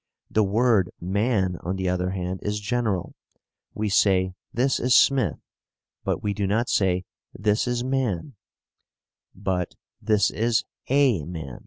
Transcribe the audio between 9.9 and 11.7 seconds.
"This is a man."